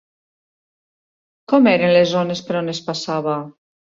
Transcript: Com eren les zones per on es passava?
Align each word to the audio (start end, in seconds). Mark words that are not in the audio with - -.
Com 1.53 1.69
eren 1.73 1.93
les 1.95 2.09
zones 2.13 2.43
per 2.47 2.57
on 2.63 2.75
es 2.75 2.83
passava? 2.89 3.39